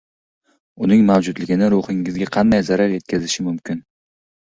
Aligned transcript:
Uning 0.85 1.03
mavjudligi 1.09 1.59
ruhingizga 1.75 2.31
qanday 2.39 2.67
zarar 2.73 2.99
yetkazishi 2.99 3.51
mumkin? 3.53 3.89